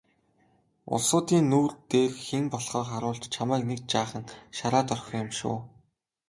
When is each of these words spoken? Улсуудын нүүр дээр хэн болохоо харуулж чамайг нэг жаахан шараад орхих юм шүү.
Улсуудын 0.93 1.45
нүүр 1.51 1.71
дээр 1.91 2.11
хэн 2.25 2.45
болохоо 2.53 2.83
харуулж 2.89 3.23
чамайг 3.33 3.63
нэг 3.67 3.79
жаахан 3.91 4.25
шараад 4.57 4.87
орхих 4.93 5.15
юм 5.23 5.29
шүү. 5.39 5.57